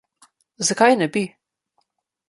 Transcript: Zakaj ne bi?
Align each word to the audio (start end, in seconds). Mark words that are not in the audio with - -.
Zakaj 0.69 0.93
ne 1.03 1.07
bi? 1.13 1.25